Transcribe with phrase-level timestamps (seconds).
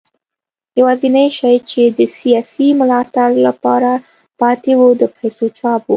[0.79, 3.91] یوازینی شی چې د سیاسي ملاتړ لپاره
[4.39, 5.89] پاتې و د پیسو چاپ و.